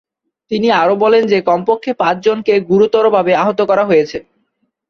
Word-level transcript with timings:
তিনি 0.51 0.67
আরো 0.81 0.93
বলেন 0.95 1.23
যে 1.27 1.37
কমপক্ষে 1.41 1.91
পাঁচ 1.93 2.15
জনকে 2.25 2.53
গুরুতরভাবে 2.69 3.31
আহত 3.35 3.59
করা 3.69 3.83
হয়েছে। 3.85 4.17